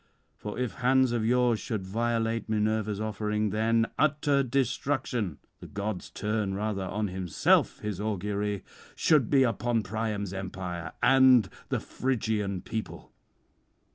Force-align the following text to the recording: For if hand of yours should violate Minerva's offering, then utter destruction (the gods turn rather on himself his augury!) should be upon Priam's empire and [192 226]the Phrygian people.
For 0.35 0.57
if 0.57 0.73
hand 0.81 1.13
of 1.13 1.23
yours 1.23 1.59
should 1.59 1.85
violate 1.85 2.49
Minerva's 2.49 2.99
offering, 2.99 3.51
then 3.51 3.85
utter 3.99 4.41
destruction 4.41 5.37
(the 5.59 5.67
gods 5.67 6.09
turn 6.09 6.55
rather 6.55 6.85
on 6.85 7.09
himself 7.09 7.77
his 7.81 8.01
augury!) 8.01 8.63
should 8.95 9.29
be 9.29 9.43
upon 9.43 9.83
Priam's 9.83 10.33
empire 10.33 10.93
and 11.03 11.43
[192 11.43 11.49
226]the 11.77 11.81
Phrygian 12.01 12.61
people. 12.61 13.11